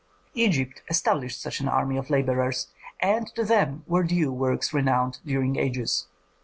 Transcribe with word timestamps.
Egypt 0.33 0.81
established 0.89 1.39
such 1.39 1.59
an 1.59 1.67
army 1.67 1.95
of 1.95 2.09
laborers, 2.09 2.69
and 3.01 3.27
to 3.35 3.43
them 3.43 3.83
were 3.85 4.01
due 4.01 4.33
works 4.33 4.73
renowned 4.73 5.19
during 5.23 5.57
ages. 5.57 6.07